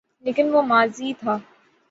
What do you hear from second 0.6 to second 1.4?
ماضی تھا۔